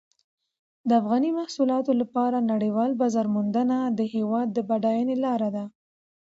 [0.87, 5.65] د افغاني محصولاتو لپاره نړیوال بازار موندنه د هېواد د بډاینې لاره ده.